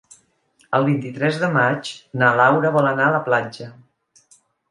[0.77, 1.91] El vint-i-tres de maig
[2.21, 3.67] na Laura vol anar a la platja.